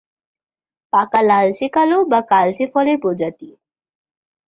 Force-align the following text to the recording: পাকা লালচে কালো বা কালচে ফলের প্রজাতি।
পাকা 0.93 1.21
লালচে 1.21 1.65
কালো 1.69 1.97
বা 2.05 2.19
কালচে 2.29 2.65
ফলের 2.73 2.97
প্রজাতি। 3.01 3.49